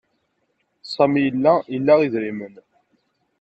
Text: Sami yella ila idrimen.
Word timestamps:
Sami 0.93 1.19
yella 1.25 1.53
ila 1.75 1.93
idrimen. 2.05 2.53